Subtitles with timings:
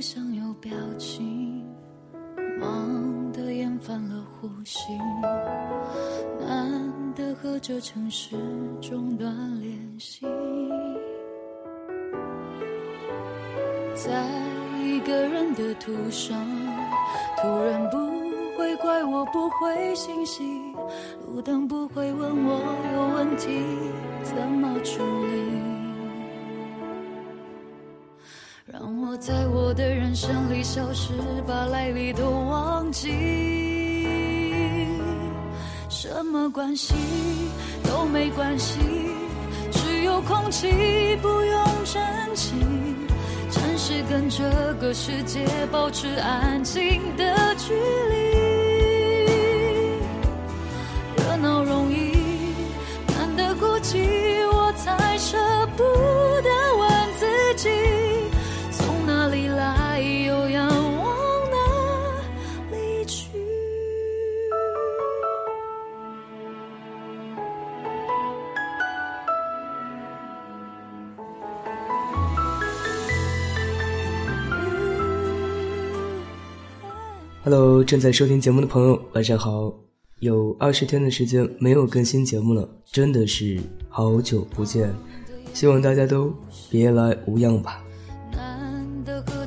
[0.00, 1.62] 不想有表情，
[2.58, 4.94] 忙得厌烦了呼吸，
[6.40, 8.34] 难得和这城市
[8.80, 10.24] 中断联系，
[13.94, 14.26] 在
[14.82, 16.34] 一个人的途上，
[17.42, 17.98] 突然不
[18.56, 20.42] 会怪我不回信息，
[21.26, 23.62] 路灯不会问我有问题
[24.22, 25.69] 怎么处理。
[29.20, 31.12] 在我的人生里消失，
[31.46, 33.06] 把来历都忘记。
[35.90, 36.94] 什么关系
[37.84, 38.78] 都没关系，
[39.70, 40.68] 只有空气
[41.20, 42.02] 不用真
[42.34, 42.58] 情。
[43.50, 44.42] 暂时跟这
[44.80, 48.29] 个世界保持安静的距离。
[77.52, 79.74] Hello，正在收听节目的朋友，晚上好。
[80.20, 84.94] 有二十天的时间没有更新节目了，真的是好久不见。
[85.52, 86.32] 希望大家都
[86.70, 87.84] 别来无恙吧
[88.30, 89.44] 难得和。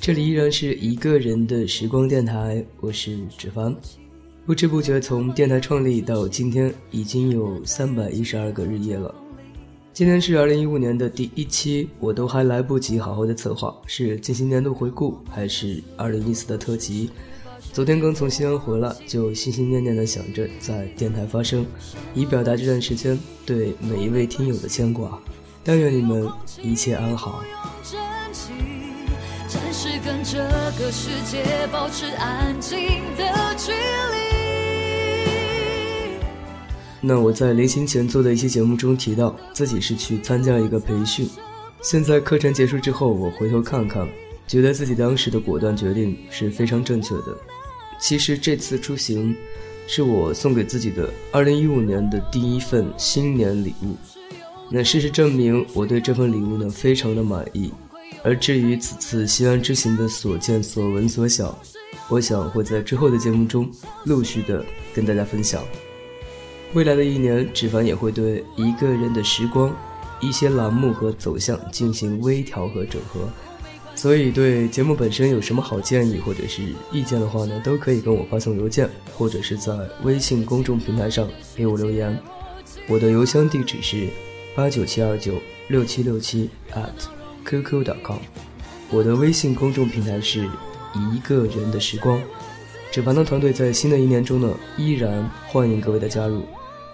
[0.00, 3.74] 这里依然是一个人的时光电台，我是芷凡。
[4.46, 9.12] 不知不觉从电台创立到今天，已经有三百一十二个日夜了。
[9.98, 17.10] 今天是二零一五年的第一期，我都还来不及好好的策划，是进行年度回顾，还是二零一四的特辑？
[17.72, 21.66] 昨天刚从西安回来，就心心念念的想着在电台发声，
[22.14, 25.18] 以表达这段时间对每一位听友的牵挂。
[25.64, 26.30] 但愿你们
[26.62, 27.42] 一切安好。
[27.82, 28.32] 暂
[29.74, 30.38] 时跟这
[30.78, 32.78] 个世界保持安静
[33.16, 34.47] 的距离。
[37.00, 41.28] 那我在临行前做的一期节目中提到，自己是去参加一个培训。
[41.80, 44.06] 现在课程结束之后，我回头看看，
[44.48, 47.36] 觉得自己当时的果断决定是非常正确的。
[48.00, 49.34] 其实这次出行，
[49.86, 53.96] 是我送给自己的2015年的第一份新年礼物。
[54.70, 57.72] 那事实证明，我对这份礼物呢非常的满意。
[58.24, 61.56] 而至于此次西安之行的所见所闻所想，
[62.08, 63.70] 我想会在之后的节目中
[64.04, 65.62] 陆续的跟大家分享。
[66.74, 69.74] 未来的一年，芷凡也会对一个人的时光
[70.20, 73.20] 一些栏目和走向进行微调和整合，
[73.94, 76.62] 所以对节目本身有什么好建议或者是
[76.92, 82.16] 意见的话呢，都可以跟我发送邮件，或者是在微信公众平台上给我留言。
[82.86, 84.06] 我的邮箱地址是
[84.54, 85.34] 八九七二九
[85.68, 87.08] 六七六七 at
[87.46, 88.18] qq.com，
[88.90, 90.44] 我的微信公众平台是
[90.94, 92.20] 一个人的时光。
[92.90, 96.42] 芷凡的团队在新的一年中呢，依然欢迎各位的加入。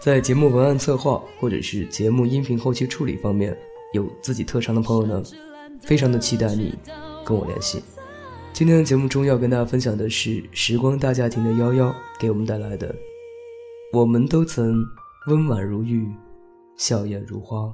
[0.00, 3.54] 在节目文案策划或者是节目音频后期处理方面
[3.92, 5.22] 有自己特长的朋友呢，
[5.82, 6.74] 非常的期待你
[7.22, 7.82] 跟我联系。
[8.50, 12.94] 今天的节目中要跟大家分享的是时光大家庭的幺幺给我们带来的，
[13.92, 14.82] 我们都曾
[15.26, 16.08] 温婉如玉，
[16.78, 17.70] 笑靥如花。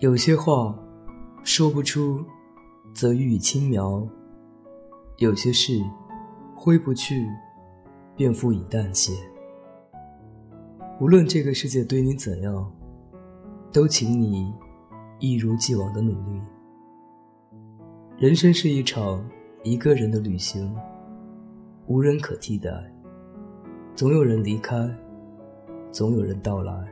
[0.00, 0.78] 有些话
[1.42, 2.22] 说不出，
[2.94, 4.06] 则予以轻描；
[5.16, 5.82] 有些事
[6.54, 7.26] 挥不去，
[8.14, 9.14] 便付以淡写。
[11.00, 12.70] 无论这个世界对你怎样，
[13.72, 14.52] 都请你
[15.18, 16.42] 一如既往的努力。
[18.18, 19.26] 人生是一场
[19.64, 20.76] 一个人的旅行，
[21.86, 22.70] 无人可替代，
[23.94, 24.94] 总有人离开，
[25.90, 26.86] 总有人到来。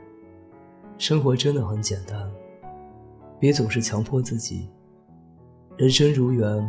[0.97, 2.31] 生活真的很简单，
[3.45, 4.67] 别总是强迫自己。
[5.77, 6.67] 人生如缘，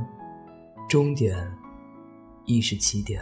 [0.90, 1.50] 终点
[2.44, 3.22] 亦是起点。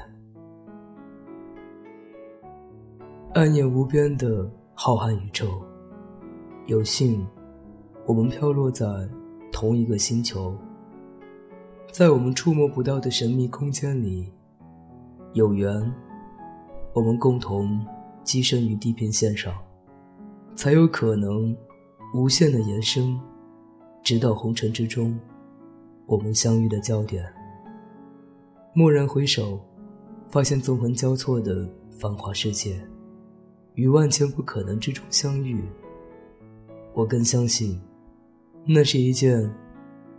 [3.35, 5.61] 暗夜无边的浩瀚宇宙，
[6.65, 7.23] 有幸
[8.07, 8.88] 我们飘落在
[9.51, 10.57] 同一个星球，
[11.91, 14.33] 在我们触摸不到的神秘空间里，
[15.33, 15.94] 有缘
[16.91, 17.85] 我们共同
[18.25, 19.53] 跻身于地平线上，
[20.55, 21.55] 才有可能
[22.15, 23.15] 无限的延伸，
[24.03, 25.17] 直到红尘之中
[26.05, 27.25] 我们相遇的焦点。
[28.75, 29.59] 蓦然回首，
[30.27, 32.79] 发现纵横交错的繁华世界。
[33.75, 35.63] 与万千不可能之中相遇，
[36.94, 37.81] 我更相信，
[38.67, 39.51] 那是一件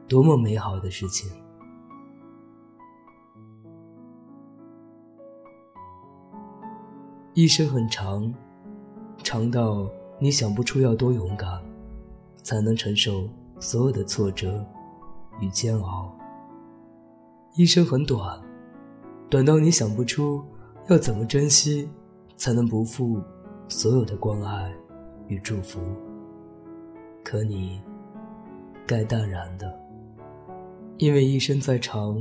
[0.09, 1.31] 多么美好的事情。
[7.33, 8.33] 一生很长，
[9.23, 9.89] 长到
[10.19, 11.63] 你想不出要多勇敢，
[12.43, 13.29] 才能承受
[13.59, 14.65] 所有的挫折
[15.41, 16.13] 与煎熬。
[17.55, 18.41] 一生很短，
[19.31, 20.45] 短到你想不出
[20.89, 21.89] 要怎么珍惜，
[22.37, 23.21] 才能不负。
[23.67, 24.71] 所有的关爱
[25.27, 25.81] 与祝福，
[27.25, 27.81] 可你
[28.87, 29.75] 该淡然的，
[30.99, 32.15] 因为一生再长，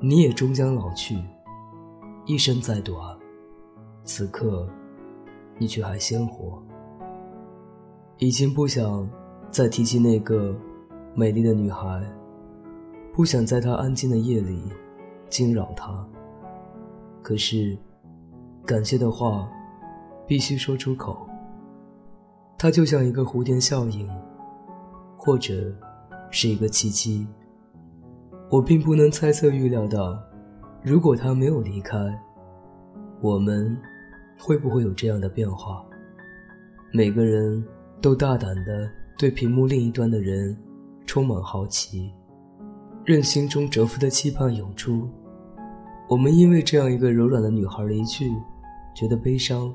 [0.00, 1.16] 你也终将老去；
[2.24, 2.98] 一生再短，
[4.02, 4.66] 此刻
[5.58, 6.60] 你却还鲜活。
[8.16, 9.06] 已经不想
[9.52, 10.52] 再提起那个
[11.14, 12.02] 美丽的女孩，
[13.14, 14.64] 不想在她安静的夜里
[15.28, 16.04] 惊扰她。
[17.22, 17.78] 可是，
[18.66, 19.48] 感谢的话。
[20.24, 21.28] 必须说出口。
[22.56, 24.08] 它就像一个蝴蝶效应，
[25.16, 25.70] 或者
[26.30, 27.26] 是一个契机。
[28.48, 30.18] 我并不能猜测预料到，
[30.82, 31.98] 如果他没有离开，
[33.20, 33.76] 我们
[34.38, 35.84] 会不会有这样的变化？
[36.92, 37.62] 每个人
[38.00, 38.88] 都大胆的
[39.22, 40.56] 对屏幕另一端的人
[41.06, 42.12] 充满好奇，
[43.04, 45.08] 任心中蛰伏的期盼涌出。
[46.08, 48.32] 我们因为这样一个柔软的女孩离去，
[48.96, 49.72] 觉得悲伤。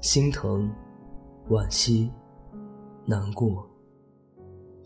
[0.00, 0.66] 心疼、
[1.50, 2.10] 惋惜、
[3.04, 3.68] 难过，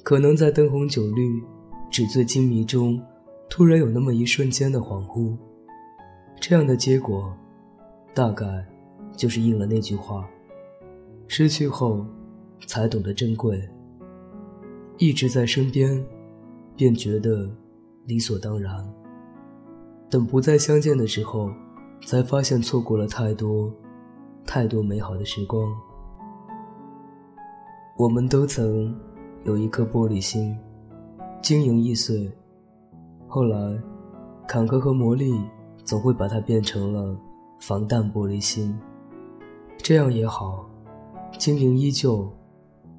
[0.02, 1.40] 可能在灯红酒绿、
[1.88, 3.00] 纸醉金迷中，
[3.48, 5.36] 突然有那么一瞬间的恍惚。
[6.40, 7.32] 这样的结果，
[8.12, 8.66] 大概
[9.16, 10.28] 就是应了那句话：
[11.28, 12.04] 失去后，
[12.66, 13.56] 才懂得珍贵；
[14.98, 16.04] 一直在身边，
[16.76, 17.50] 便觉得
[18.06, 18.84] 理所当然。
[20.10, 21.50] 等不再相见的时候，
[22.06, 23.72] 才发现错过了太多。
[24.46, 25.66] 太多美好的时光，
[27.96, 28.94] 我们都曾
[29.44, 30.54] 有一颗玻璃心，
[31.40, 32.30] 晶莹易碎。
[33.26, 33.56] 后来，
[34.46, 35.42] 坎坷和磨砺
[35.82, 37.18] 总会把它变成了
[37.58, 38.78] 防弹玻璃心。
[39.78, 40.68] 这样也好，
[41.38, 42.30] 晶莹依旧，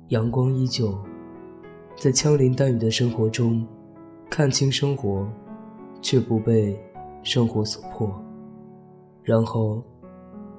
[0.07, 0.98] 阳光依旧，
[1.97, 3.65] 在枪林弹雨的生活中，
[4.30, 5.27] 看清生活，
[6.01, 6.80] 却不被
[7.24, 8.13] 生活所迫，
[9.24, 9.83] 然后。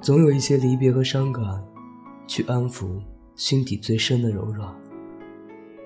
[0.02, 1.42] 总有一些离别和伤感，
[2.28, 2.86] 去安抚
[3.34, 4.72] 心底最深的柔软。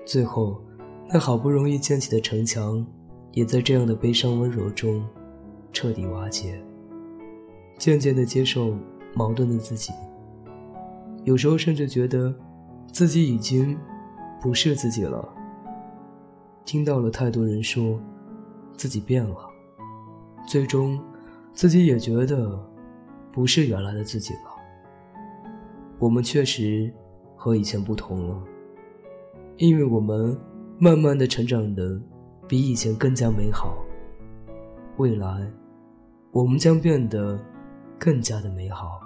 [0.05, 0.61] 最后，
[1.07, 2.85] 那好不容易建起的城墙，
[3.31, 5.03] 也在这样的悲伤温柔中
[5.71, 6.61] 彻底瓦解。
[7.79, 8.75] 渐渐地接受
[9.15, 9.93] 矛盾的自己，
[11.23, 12.35] 有时候甚至觉得
[12.91, 13.75] 自己已经
[14.41, 15.27] 不是自己了。
[16.65, 17.99] 听到了太多人说
[18.75, 19.49] 自己变了，
[20.47, 20.99] 最终
[21.53, 22.59] 自己也觉得。
[23.33, 24.51] 不是原来的自己了。
[25.97, 26.93] 我们确实
[27.33, 28.43] 和以前不同了，
[29.55, 30.37] 因为我们
[30.77, 31.97] 慢慢的成长的
[32.45, 33.77] 比以前更加美好。
[34.97, 35.49] 未来，
[36.33, 37.39] 我们将变得
[37.97, 38.99] 更加的美好。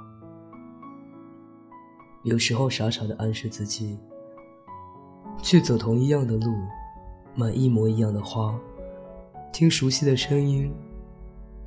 [2.23, 3.95] 有时候傻傻的暗示自己，
[5.37, 6.51] 去走同一样的路，
[7.35, 8.57] 买一模一样的花，
[9.51, 10.73] 听熟悉的声音，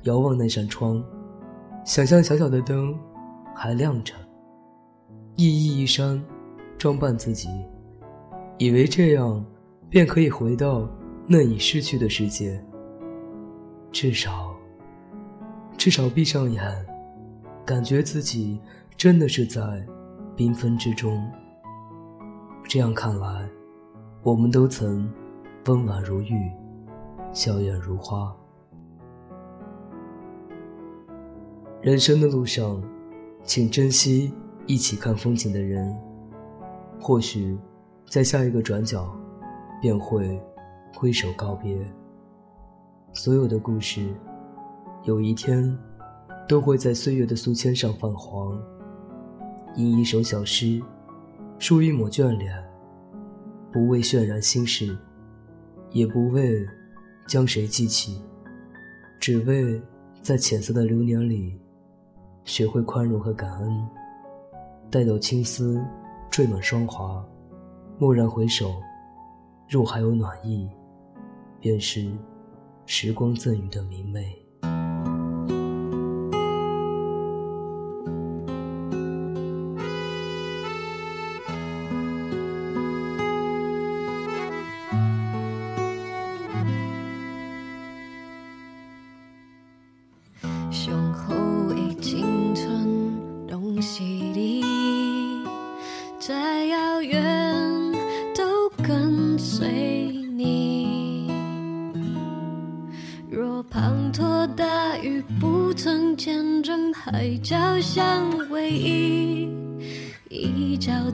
[0.03, 1.03] 遥望那扇窗。
[1.85, 2.97] 想象小小的灯
[3.55, 4.13] 还亮着，
[5.35, 6.19] 熠熠一扇，
[6.77, 7.49] 装扮自己，
[8.57, 9.45] 以为这样
[9.89, 10.89] 便可以回到
[11.27, 12.59] 那已逝去的世界。
[13.91, 14.55] 至少，
[15.77, 16.85] 至少闭上眼，
[17.65, 18.59] 感觉自己
[18.97, 19.61] 真的是在
[20.35, 21.23] 缤纷之中。
[22.67, 23.49] 这样看来，
[24.21, 25.11] 我们都曾
[25.65, 26.51] 温婉如玉，
[27.31, 28.35] 笑靥如花。
[31.81, 32.81] 人生的路上，
[33.43, 34.33] 请珍惜
[34.65, 35.95] 一起看风景的人。
[36.99, 37.57] 或许，
[38.07, 39.15] 在下一个转角，
[39.81, 40.41] 便会
[40.95, 41.77] 挥手告别。
[43.13, 44.13] 所有的故事，
[45.03, 45.77] 有一天，
[46.47, 48.59] 都会在岁月的书签上泛黄。
[49.75, 50.81] 吟一首小诗，
[51.59, 52.53] 书一抹眷恋，
[53.71, 54.97] 不为渲染心事，
[55.91, 56.65] 也不为
[57.27, 58.21] 将谁记起，
[59.19, 59.81] 只为
[60.21, 61.59] 在浅色的流年里，
[62.43, 63.87] 学会宽容和感恩。
[64.91, 65.79] 待到青丝
[66.31, 67.23] 缀满霜华，
[67.99, 68.75] 蓦然回首，
[69.67, 70.67] 若还有暖意，
[71.59, 72.11] 便是
[72.85, 74.35] 时光赠予的明媚。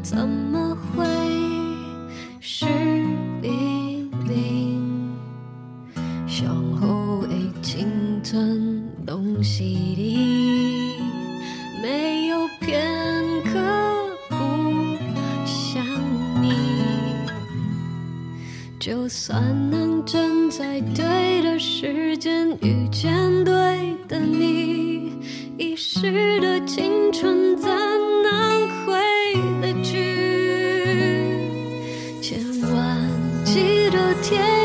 [0.08, 1.04] 怎么会
[2.40, 2.68] 湿
[3.42, 5.12] 淋淋？
[6.28, 7.34] 向后的
[7.64, 7.88] 青
[8.24, 11.00] 春拢是你，
[11.82, 12.88] 没有片
[13.46, 13.60] 刻
[14.30, 14.36] 不
[15.44, 15.84] 想
[16.40, 16.54] 你。
[18.80, 20.22] 就算能站
[20.52, 22.35] 在对的时间
[34.27, 34.65] 天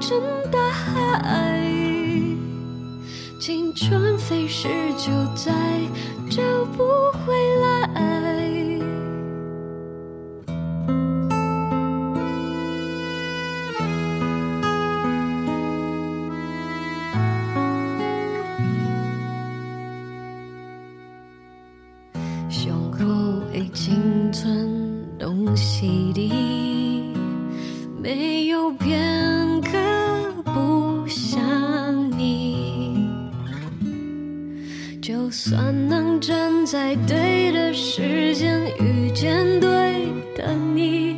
[0.00, 0.58] 真的
[1.24, 1.62] 爱，
[3.38, 5.52] 青春飞逝就再
[6.30, 6.42] 找
[6.76, 6.82] 不
[7.24, 7.90] 回来。
[22.50, 23.04] 胸口
[23.52, 27.14] 的青春东西里
[28.02, 29.11] 没有变。
[35.44, 40.06] 算能站在对的时间遇见对
[40.36, 41.16] 的你，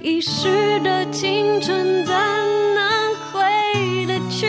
[0.00, 4.46] 一时的青春怎能回得去？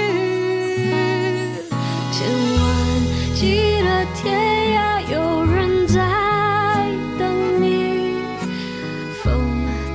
[2.13, 2.65] 千万
[3.35, 5.99] 记得天涯有人在
[7.19, 8.13] 等你，
[9.21, 9.37] 风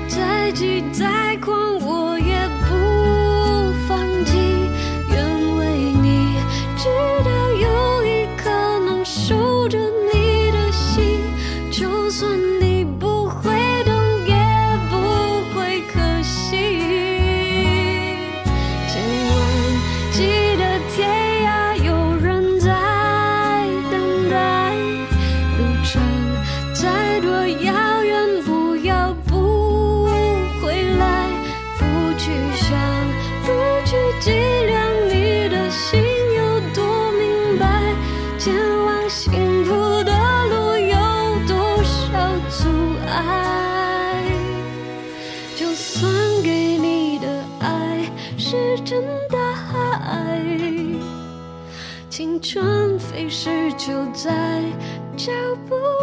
[0.06, 1.23] 再急再
[27.46, 30.06] 遥远，不要不
[30.62, 31.28] 回来，
[31.78, 31.84] 不
[32.18, 32.78] 去想，
[33.44, 33.52] 不
[33.84, 34.74] 去计量
[35.08, 36.02] 你的心
[36.36, 37.94] 有多明白。
[38.38, 39.72] 前往幸福
[40.04, 40.12] 的
[40.50, 40.96] 路有
[41.46, 41.92] 多少
[42.50, 42.68] 阻
[43.06, 44.24] 碍？
[45.56, 46.10] 就算
[46.42, 47.28] 给你的
[47.60, 49.38] 爱是真的
[50.04, 50.42] 爱，
[52.10, 54.62] 青春飞逝就再
[55.16, 55.32] 找
[55.68, 55.93] 不回来。